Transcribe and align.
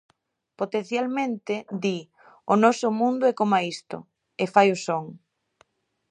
Potencialmente 0.59 1.53
di 1.83 1.97
"o 2.53 2.55
noso 2.63 2.87
mundo 2.99 3.23
é 3.31 3.33
coma 3.39 3.59
isto" 3.75 3.97
e 4.43 4.45
fai 4.53 4.67
o 4.75 4.77
son. 4.85 5.05